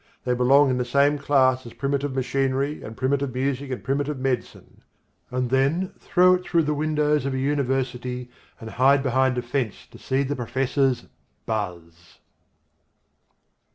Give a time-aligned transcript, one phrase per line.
[0.25, 4.81] They belong in the same class as primitive machinery and primitive music and primitive medicine,"
[5.29, 9.85] and then throw it through the windows of a University and hide behind a fence
[9.91, 11.05] to see the professors
[11.45, 12.17] buzz!!